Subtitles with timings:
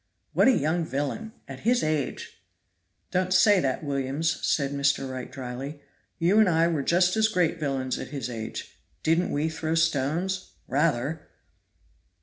[0.33, 1.31] "What a young villain!
[1.47, 2.41] at his age"
[3.11, 5.07] "Don't say that, Williams," said Mr.
[5.07, 5.79] Wright dryly,
[6.17, 8.81] "you and I were just as great villains at his age.
[9.03, 10.53] Didn't we throw stones?
[10.67, 11.27] rather!"